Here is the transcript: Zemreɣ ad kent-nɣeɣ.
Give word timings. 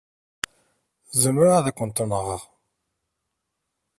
Zemreɣ 1.21 1.53
ad 1.57 1.67
kent-nɣeɣ. 1.77 2.41